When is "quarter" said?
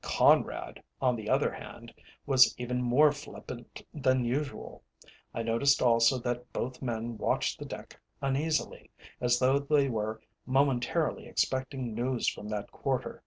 12.70-13.24